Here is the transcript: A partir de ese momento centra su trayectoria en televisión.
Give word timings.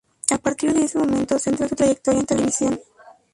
A 0.31 0.37
partir 0.39 0.73
de 0.73 0.83
ese 0.85 0.97
momento 0.97 1.37
centra 1.37 1.67
su 1.69 1.75
trayectoria 1.75 2.21
en 2.21 2.25
televisión. 2.25 2.79